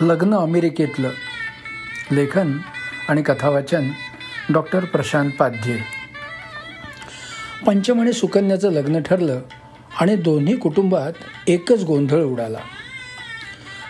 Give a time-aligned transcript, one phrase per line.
[0.00, 1.10] लग्न अमेरिकेतलं.
[2.12, 2.58] लेखन
[3.08, 3.90] आणि कथावाचन
[4.50, 5.78] डॉक्टर प्रशांत पाध्ये.
[7.66, 9.40] पंचम आणि सुकन्याचं लग्न ठरलं
[10.00, 11.12] आणि दोन्ही कुटुंबात
[11.46, 12.58] एकच गोंधळ उडाला.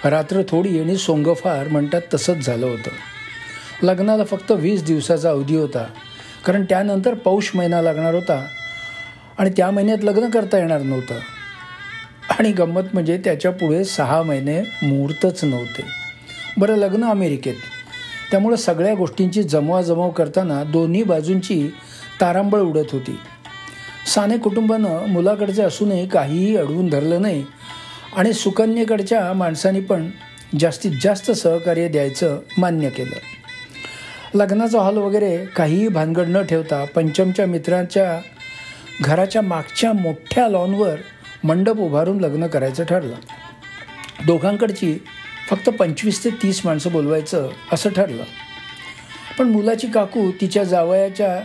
[0.05, 2.91] रात्र थोडी आणि सोंगफार म्हणतात तसंच झालं होतं.
[3.83, 5.86] लग्नाला फक्त वीस दिवसाचा अवधी होता
[6.47, 8.47] कारण त्यानंतर पौष महिना लागणार होता
[9.38, 11.19] आणि त्या महिन्यात लग्न करता येणार नव्हतं.
[12.38, 15.99] आणि गंमत म्हणजे त्याच्या पुढे सहा महिने मुहूर्तच नव्हते.
[16.60, 17.55] बरं लग्न अमेरिकेत.
[18.30, 21.69] त्यामुळं सगळ्या गोष्टींची जमवाजमव करताना दोन्ही बाजूंची
[22.20, 23.19] तारांबळ उडत होती.
[24.14, 27.44] साने कुटुंबानं मुलाकडचे असूनही काहीही अडवून धरलं नाही
[28.16, 30.11] आणि सुकन्येकडच्या माणसांनी पण
[30.61, 33.16] जास्तीत जास्त सहकार्य द्यायचं मान्य केलं.
[34.34, 38.20] लग्नाचा हॉल वगैरे काहीही भानगड न ठेवता पंचमच्या मित्रांच्या
[39.00, 40.97] घराच्या मागच्या मोठ्या लॉनवर
[41.44, 43.14] मंडप उभारून लग्न करायचं ठरलं.
[44.27, 44.98] दोघांकडची
[45.51, 48.25] फक्त पंचवीस ते तीस माणसं बोलवायचं असं ठरलं.
[49.39, 51.43] पण मुलाची काकू तिच्या जावयाच्या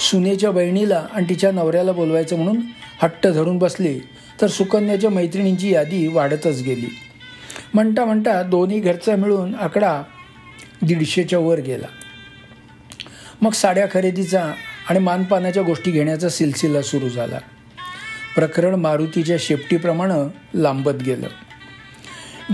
[0.00, 2.60] सुनेच्या बहिणीला आणि तिच्या नवऱ्याला बोलवायचं म्हणून
[3.02, 3.98] हट्ट धरून बसली
[4.40, 6.98] तर सुकन्याच्या मैत्रिणींची यादी वाढतच गेली.
[7.74, 10.02] म्हणता म्हणता दोन्ही घरचा मिळून आकडा
[10.82, 11.86] दीडशेच्या वर गेला.
[13.42, 14.52] मग साड्या खरेदीचा
[14.90, 17.38] आणि मानपानाच्या गोष्टी घेण्याचा सिलसिला सुरू झाला.
[18.36, 21.26] प्रकरण मारुतीच्या शेपटीप्रमाणे लांबत गेलं.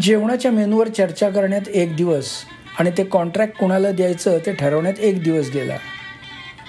[0.03, 2.31] जेवणाच्या मेनूवर चर्चा करण्यात एक दिवस
[2.79, 5.77] आणि ते कॉन्ट्रॅक्ट कोणाला द्यायचं ते ठरवण्यात एक दिवस गेला.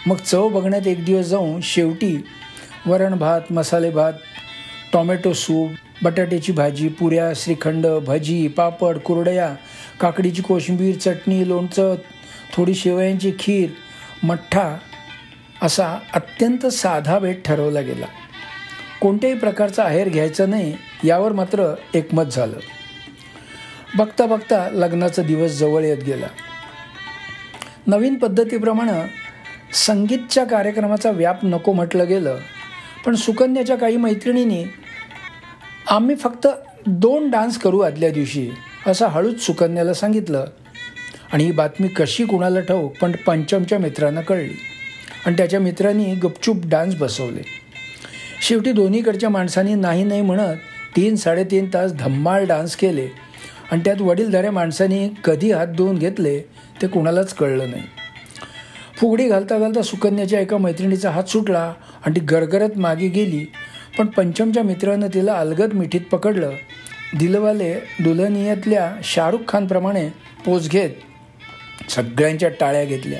[0.08, 2.26] मग चव बघण्यात एक दिवस जाऊन शेवटी
[2.86, 4.14] वरण भात मसाले भात
[4.94, 5.70] टॉमॅटो सूप
[6.04, 9.56] बटाट्याची भाजी पुऱ्या श्रीखंड भजी पापड कुरडया
[10.02, 11.96] काकडीची कोशिंबीर चटणी लोणचं
[12.54, 13.70] थोडी शेवयांची खीर
[14.24, 14.78] मठ्ठा
[15.62, 18.06] असा अत्यंत साधा भेट ठरवला गेला.
[19.02, 20.74] कोणत्याही प्रकारचा आहेर घ्यायचा नाही
[21.04, 22.58] यावर मात्र एकमत झालं.
[23.98, 26.28] बघता बघता लग्नाचा दिवस जवळ येत गेला.
[27.88, 29.08] नवीन पद्धतीप्रमाणे
[29.74, 32.38] संगीतच्या कार्यक्रमाचा व्याप नको म्हटलं गेलं
[33.06, 34.64] पण सुकन्याच्या काही मैत्रिणींनी
[35.90, 36.48] आम्ही फक्त
[36.86, 38.50] दोन डान्स करू आदल्या दिवशी
[38.88, 40.46] असं हळूच सुकन्याला सांगितलं.
[41.34, 44.54] आणि ही बातमी कशी कुणाला ठाऊक पण पंचमच्या मित्रांना कळली.
[45.26, 47.42] आणि त्याच्या मित्रांनी गपचूप डान्स बसवले.
[48.42, 50.56] शेवटी दोन्हीकडच्या माणसांनी नाही नाही म्हणत
[50.96, 53.25] तीन साडेतीन तास धम्माळ डान्स केले.
[53.72, 56.40] आणि त्यात वडीलधाऱ्या माणसाने कधी हात धुवून घेतले
[56.82, 57.84] ते कुणालाच कळलं नाही.
[58.98, 61.74] फुगडी घालता घालता सुकन्याच्या एका मैत्रिणीचा हात सुटला
[62.06, 63.46] आणि ती गरगरत मागे गेली.
[63.98, 66.52] पण पंचमच्या मित्रानं तिला अलगद मिठीत पकडलं.
[67.20, 70.10] दिलवाले दुल्हनियातल्या शाहरुख खानप्रमाणे
[70.46, 70.90] पोच घेत
[71.90, 73.20] सगळ्यांच्या टाळ्या घेतल्या.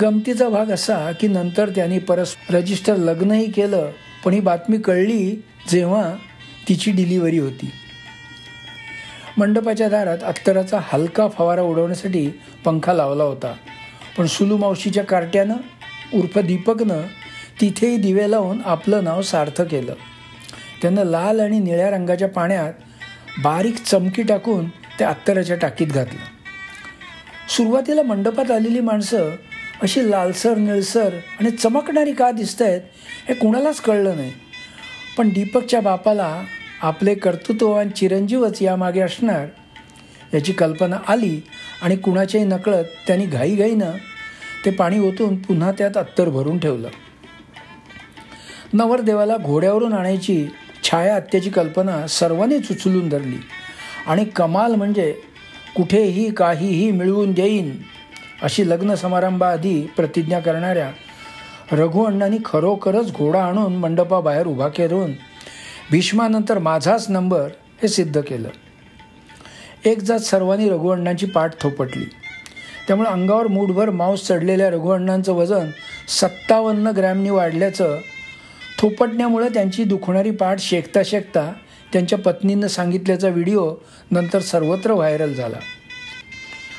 [0.00, 3.90] गमतीचा भाग असा की नंतर त्यांनी परस रजिस्टर लग्नही केलं
[4.24, 6.14] पण ही बातमी कळली जेव्हा
[6.68, 7.70] तिची डिलिव्हरी होती.
[9.36, 12.30] मंडपाच्या दारात अत्तराचा हलका फवारा उडवण्यासाठी
[12.64, 13.54] पंखा लावला होता.
[14.18, 15.54] पण सुलू मावशीच्या कार्ट्यानं
[16.14, 17.02] उर्फ दीपकनं
[17.60, 19.94] तिथेही दिवे लावून आपलं नाव सार्थ केलं.
[20.82, 22.72] त्यानं लाल आणि निळ्या रंगाच्या पाण्यात
[23.42, 26.20] बारीक चमकी टाकून त्या अत्तराच्या टाकीत घातलं.
[27.48, 29.30] सुरुवातीला मंडपात आलेली माणसं
[29.82, 32.80] अशी लालसर निळसर आणि चमकणारी का दिसत आहेत
[33.28, 34.32] हे कुणालाच कळलं नाही.
[35.18, 36.42] पण दीपकच्या बापाला
[36.82, 39.46] आपले कर्तृत्ववान चिरंजीवच यामागे असणार?
[40.34, 41.40] याची कल्पना आली
[41.82, 43.90] आणि कुणाच्याही नकळत त्यांनी घाईघाईनं
[44.64, 46.88] ते पाणी ओतून पुन्हा त्यात अत्तर भरून ठेवलं.
[48.72, 50.46] नवरदेवाला घोड्यावरून आणायची
[50.84, 53.36] छाया हत्याची कल्पना सर्वांनीच उचलून धरली.
[54.06, 55.12] आणि कमाल म्हणजे
[55.76, 57.76] कुठेही काहीही मिळवून देईन
[58.42, 60.90] अशी लग्न समारंभाआधी प्रतिज्ञा करणाऱ्या
[61.72, 65.12] रघुअण्णांनी खरोखरच घोडा आणून मंडपाबाहेर उभा करून
[65.90, 67.48] भीष्मानंतर माझाच नंबर
[67.82, 68.48] हे सिद्ध केलं.
[69.84, 72.04] एक जात सर्वांनी रघुअण्णांची पाठ थोपटली.
[72.86, 75.70] त्यामुळे अंगावर मूठभर मांस चढलेल्या रघुअण्णांचं वजन
[76.08, 77.98] सत्तावन्न ग्रॅमनी वाढल्याचं
[78.78, 81.52] थोपटण्यामुळे त्यांची दुखणारी पाठ शेकता शेकता
[81.92, 83.74] त्यांच्या पत्नीनं सांगितल्याचा व्हिडिओ
[84.10, 85.56] नंतर सर्वत्र व्हायरल झाला.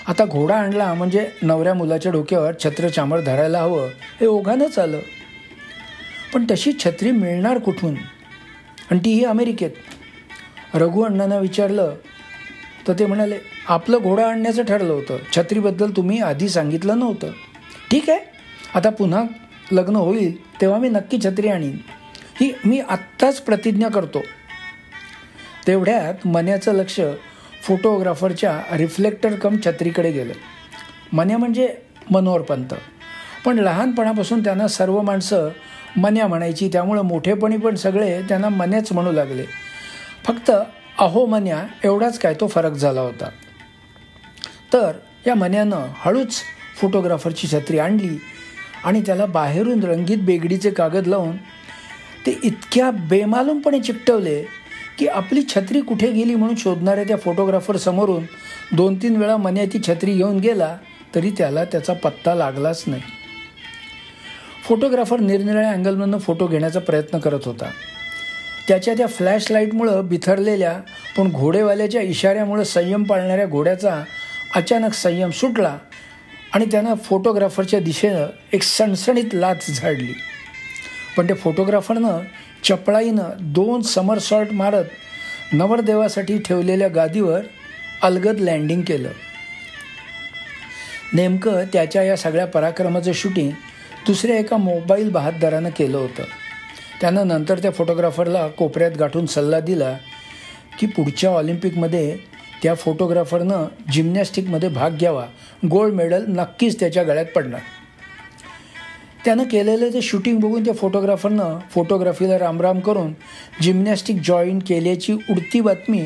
[0.07, 3.87] आता घोडा आणला म्हणजे नवऱ्या मुलाच्या डोक्यावर छत्रचामर धरायला हवं
[4.21, 4.99] हे ओघानंच आलं.
[6.33, 7.95] पण तशी छत्री मिळणार कुठून?
[8.91, 9.71] आणि तीही अमेरिकेत.
[10.73, 11.95] रघु अण्णांना विचारलं
[12.87, 15.17] तर ते म्हणाले आपलं घोडा आणण्याचं ठरलं होतं.
[15.35, 17.27] छत्रीबद्दल तुम्ही आधी सांगितलं नव्हतं.
[17.91, 18.19] ठीक आहे.
[18.75, 19.23] आता पुन्हा
[19.71, 21.77] लग्न होईल तेव्हा मी नक्की छत्री आणीन.
[22.41, 24.21] ही मी आत्ताच प्रतिज्ञा करतो.
[25.67, 26.99] तेवढ्यात मन्याचं लक्ष
[27.63, 30.33] फोटोग्राफरच्या रिफ्लेक्टर कम छत्रीकडे गेलं.
[31.13, 31.75] मन्या म्हणजे
[32.11, 32.73] मनोहर पंत.
[33.45, 35.49] पण लहानपणापासून त्यांना सर्व माणसं
[35.97, 36.67] मन्या म्हणायची.
[36.67, 39.45] त्यामुळं मोठेपणी पण सगळे त्यांना मन्याच म्हणू लागले.
[40.25, 40.51] फक्त
[40.99, 43.29] अहो मन्या एवढाच काय तो फरक झाला होता.
[44.73, 44.91] तर
[45.27, 46.41] या मन्यानं हळूच
[46.77, 48.17] फोटोग्राफरची छत्री आणली
[48.83, 51.37] आणि त्याला बाहेरून रंगीत बेगडीचे कागद लावून
[52.25, 54.43] ते इतक्या बेमालूमपणे चिकटवले
[54.99, 58.23] की आपली छत्री कुठे गेली म्हणून शोधणाऱ्या त्या फोटोग्राफर समोरून
[58.71, 60.77] दोन तीन वेळा मन्या ती छत्री घेऊन गेला
[61.15, 63.01] तरी त्याला त्याचा पत्ता लागलाच नाही.
[64.71, 67.69] फोटोग्राफर निरनिराळ्या अँगलमधनं फोटो घेण्याचा प्रयत्न करत होता.
[68.67, 70.79] त्याच्या त्या फ्लॅश लाईटमुळं बिथरलेल्या
[71.17, 74.03] पण घोडेवाल्याच्या इशाऱ्यामुळं संयम पाळणाऱ्या घोड्याचा
[74.55, 75.77] अचानक संयम सुटला
[76.53, 80.13] आणि त्यानं फोटोग्राफरच्या दिशेनं एक सणसणीत लाच झाडली.
[81.17, 82.19] पण त्या फोटोग्राफरनं
[82.63, 84.85] चपळाईनं दोन समरसॉल्ट मारत
[85.53, 87.41] नवरदेवासाठी ठेवलेल्या गादीवर
[88.03, 89.09] अलगद लँडिंग केलं.
[91.13, 93.51] नेमकं त्याच्या या सगळ्या पराक्रमाचं शूटिंग
[94.07, 96.23] दुसऱ्या एका मोबाईल बहाददारानं केलं होतं.
[97.01, 99.97] त्यानं नंतर त्या फोटोग्राफरला कोपऱ्यात गाठून सल्ला दिला
[100.79, 102.17] की पुढच्या ऑलिम्पिकमध्ये
[102.63, 105.25] त्या फोटोग्राफरनं जिम्नॅस्टिकमध्ये भाग घ्यावा.
[105.71, 107.59] गोल्ड मेडल नक्कीच त्याच्या गळ्यात पडणार.
[109.25, 113.13] त्यानं केलेलं ते शूटिंग बघून त्या फोटोग्राफरनं फोटोग्राफीला रामराम करून
[113.61, 116.03] जिम्नॅस्टिक जॉईन केल्याची उडती बातमी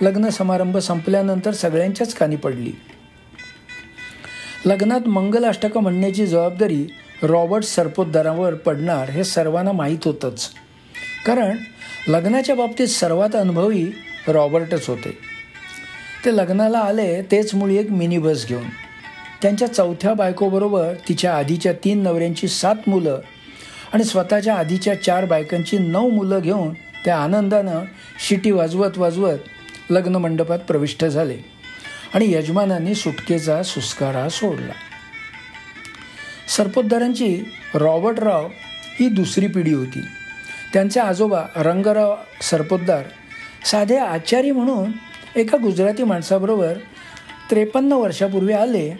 [0.00, 2.72] लग्न समारंभ संपल्यानंतर सगळ्यांच्याच कानी पडली.
[4.66, 6.86] लग्नात मंगलाष्टकं म्हणण्याची जबाबदारी
[7.22, 10.50] रॉबर्ट सरपोतदारावर पडणार हे सर्वांना माहीत होतंच.
[11.26, 11.56] कारण
[12.08, 13.90] लग्नाच्या बाबतीत सर्वात अनुभवी
[14.28, 15.18] रॉबर्टच होते.
[16.24, 18.64] ते लग्नाला आले तेच मुळी एक मिनी बस घेऊन.
[19.42, 23.20] त्यांच्या चौथ्या बायकोबरोबर तिच्या आधीच्या तीन नवऱ्यांची सात मुलं
[23.92, 26.74] आणि स्वतःच्या आधीच्या चार बायकांची नऊ मुलं घेऊन
[27.04, 27.80] त्या आनंदानं
[28.28, 29.38] शिटी वाजवत वाजवत
[29.90, 31.36] लग्न मंडपात प्रविष्ट झाले
[32.14, 34.72] आणि यजमानांनी सुटकेचा सुस्कारा सोडला.
[36.56, 37.44] सरपोतदारांची
[37.74, 38.48] रॉबर्टराव
[39.00, 40.00] ही दुसरी पिढी होती.
[40.72, 43.02] त्यांचे आजोबा रंगराव सरपोतदार
[43.64, 44.92] साधे आचारी म्हणून
[45.36, 46.72] एका गुजराती माणसाबरोबर
[47.50, 48.90] त्रेपन्न वर्षापूर्वी आले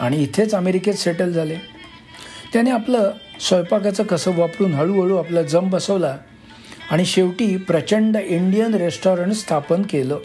[0.00, 1.56] आणि इथेच अमेरिकेत सेटल झाले.
[2.52, 6.16] त्याने आपलं स्वयंपाकाचं कसं वापरून हळूहळू आपला जम बसवला
[6.90, 10.18] आणि शेवटी प्रचंड इंडियन रेस्टॉरंट स्थापन केलं.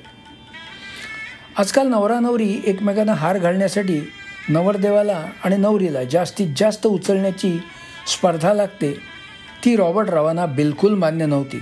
[1.57, 4.01] आजकाल नवरा नवरी एकमेकांना हार घालण्यासाठी
[4.49, 7.59] नवरदेवाला आणि नवरीला जास्तीत जास्त उचलण्याची
[8.07, 8.97] स्पर्धा लागते.
[9.65, 11.61] ती रॉबर्ट रावांना बिलकुल मान्य नव्हती.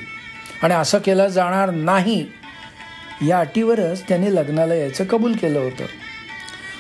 [0.64, 2.26] आणि असं केलं जाणार नाही
[3.28, 5.86] या अटीवरच त्यांनी लग्नाला यायचं कबूल केलं होतं.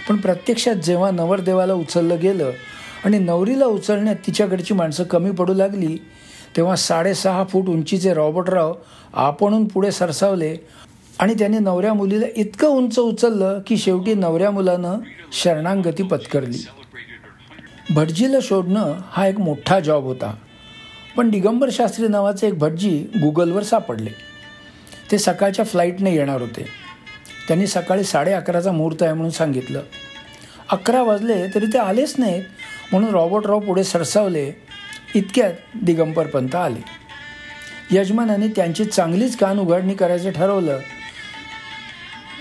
[0.09, 2.51] पण प्रत्यक्षात जेव्हा नवरदेवाला उचललं गेलं
[3.05, 5.97] आणि नवरीला उचलण्यात तिच्याकडची माणसं कमी पडू लागली
[6.57, 8.73] तेव्हा साडेसहा फूट उंचीचे रॉबर्टराव
[9.13, 10.57] आपणून पुढे सरसावले
[11.21, 14.99] आणि त्याने नवऱ्या मुलीला इतकं उंच उचललं की शेवटी नवऱ्या मुलानं
[15.31, 16.57] शरणांगती पत्करली.
[17.89, 20.35] भटजीला शोधणं हा एक मोठा जॉब होता.
[21.17, 24.09] पण दिगंबर शास्त्री नावाचे एक भटजी गुगलवर सापडले.
[25.11, 26.65] ते सकाळच्या फ्लाईटने येणार होते.
[27.47, 29.81] त्यांनी सकाळी साडे अकराचा मुहूर्त आहे म्हणून सांगितलं.
[30.71, 32.43] अकरा वाजले तरी ते आलेच नाहीत
[32.91, 34.51] म्हणून रॉबर्टराव पुढे सरसावले.
[35.15, 37.01] इतक्यात दिगंबर पंत आले.
[37.91, 40.79] यजमानाने त्यांची चांगलीच कान उघडणी करायचं ठरवलं.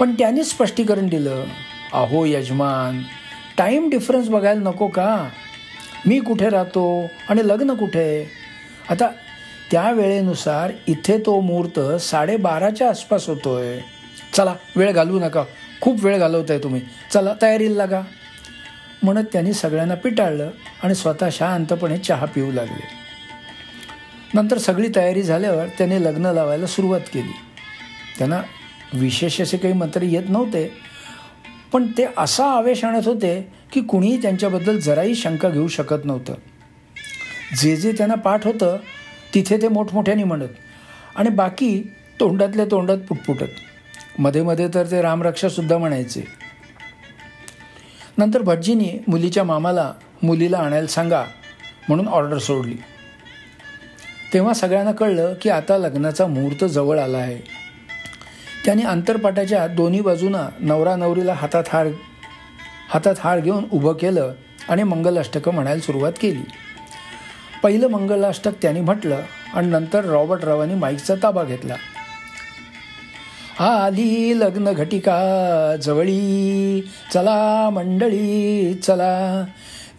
[0.01, 1.45] पण त्याने स्पष्टीकरण दिलं.
[1.93, 3.03] अहो यजमान
[3.59, 5.29] टाईम डिफरन्स बघायला नको का?
[6.07, 8.31] मी कुठे राहतो आणि लग्न कुठे?
[8.91, 9.09] आता
[9.71, 13.81] त्या वेळेनुसार इथे तो मुहूर्त साडेबाराच्या आसपास होतो आहे
[14.35, 15.45] चला वेळ घालवू नका.
[15.81, 16.81] खूप वेळ घालवत आहे तुम्ही.
[17.13, 18.03] चला तयारीला लागा.
[19.03, 20.51] म्हणत त्यांनी सगळ्यांना पिटाळलं
[20.83, 22.83] आणि स्वतः शांतपणे चहा पिऊ लागले.
[24.35, 27.35] नंतर सगळी तयारी झाल्यावर त्याने लग्न लावायला सुरुवात केली.
[28.19, 28.43] त्यांना
[28.93, 30.71] विशेष असे काही मंत्र येत नव्हते.
[31.73, 36.35] पण ते असा आवेश आणत होते की कुणीही त्यांच्याबद्दल जराही शंका घेऊ शकत नव्हतं.
[37.59, 38.77] जे जे त्यांना पाठ होतं
[39.35, 40.49] तिथे ते मोठमोठ्याने म्हणत
[41.17, 41.83] आणि बाकी
[42.21, 43.51] तोंडातल्या तोंडात पुटपुटत.
[44.19, 46.23] मध्ये मध्ये तर ते रामरक्षासुद्धा म्हणायचे.
[48.19, 49.93] नंतर भटजींनी मुलीच्या मामाला
[50.23, 51.25] मुलीला आणायला सांगा
[51.89, 52.77] म्हणून ऑर्डर सोडली.
[54.35, 57.60] तेव्हा सगळ्यांना कळलं की आता लग्नाचा मुहूर्त जवळ आला आहे.
[58.65, 61.87] त्याने अंतरपाटाच्या दोन्ही बाजूनं नवरा नवरीला हातात हार
[62.89, 64.33] हातात हार घेऊन उभं केलं
[64.69, 66.43] आणि मंगलाष्टकं म्हणायला सुरुवात केली.
[67.63, 69.19] पहिलं मंगलाष्टक त्यांनी म्हटलं
[69.55, 71.75] आणि नंतर रॉबर्ट रावांनी माईकचा ताबा घेतला.
[73.65, 79.45] आली लग्न घटिका जवळी चला मंडळी चला.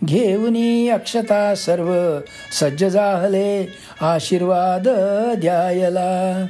[0.05, 2.19] घेऊनी अक्षता सर्व
[2.59, 4.87] सज्ज जाहले आशीर्वाद
[5.39, 6.45] द्यायला.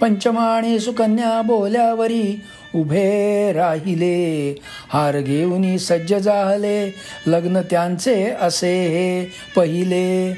[0.00, 2.42] पंचमाणी सुकन्या बोल्यावरी
[2.74, 4.54] उभे राहिले.
[4.88, 6.94] हार घेऊनी सज्ज झाले.
[7.26, 10.30] लग्न त्यांचे असे हे पहिले.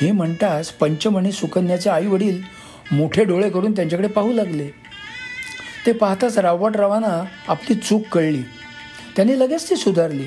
[0.00, 2.42] हे म्हणताच पंचमणी सुकन्याचे आई वडील
[2.92, 4.68] मोठे डोळे करून त्यांच्याकडे पाहू लागले.
[5.86, 8.42] ते पाहताच रावणरावांना आपली चूक कळली.
[9.16, 10.26] त्यांनी लगेच ती सुधारली.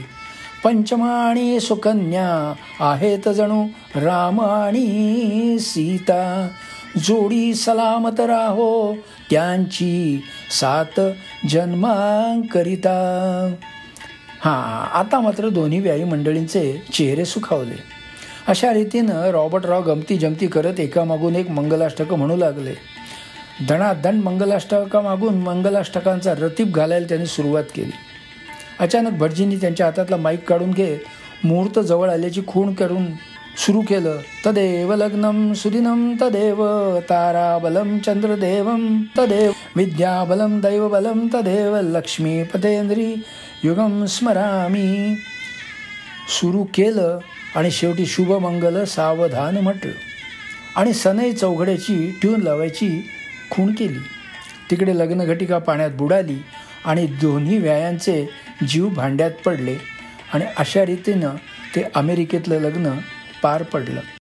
[0.64, 2.54] पंचमाणी सुकन्या
[2.86, 6.48] आहेत जणू राम आणि सीता.
[6.98, 8.96] जोडी सलामत राहो
[9.30, 11.00] त्यांची सात
[11.50, 12.96] जन्मांकरिता.
[14.46, 17.76] हां आता मात्र दोन्ही व्यायी मंडळींचे चेहरे सुखावले.
[18.48, 22.74] अशा रीतीनं रॉबर्टराव गमती जमती करत एकामागून एक मंगलाष्टकं म्हणू लागले.
[23.70, 27.92] दणादण मंगलाष्टकामागून मंगलाष्टकांचा रतीप घालायला त्यांनी सुरुवात केली.
[28.80, 31.00] अचानक भटजींनी त्यांच्या हातातला माईक काढून घेत
[31.44, 33.06] मुहूर्त जवळ आल्याची खूण करून
[33.58, 34.18] सुरू केलं.
[34.46, 36.58] तदेव लग्नम सुदिनम तदेव
[37.00, 43.16] ताराबलम चंद्रदेवम तदेव विद्याबलम दैवबलम तदेव लक्ष्मीपतेंद्री
[43.64, 45.16] युगम स्मरामी.
[46.42, 47.20] सुरू केलं
[47.56, 49.92] आणि शेवटी शुभमंगल सावधान म्हटलं.
[50.76, 53.10] आणि सनई चौघड्याची ट्यून लावायची
[53.50, 54.00] खूण केली.
[54.72, 56.44] तिकडे लग्नघटिका पाण्यात बुडाली
[56.86, 58.30] आणि दोन्ही व्यायांचे
[58.68, 59.78] जीव भांड्यात पडले.
[60.34, 61.30] आणि अशा रीतीनं
[61.76, 62.90] ते अमेरिकेतलं लग्न
[63.44, 64.19] पार पडलं.